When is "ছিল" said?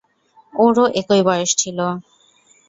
1.57-1.79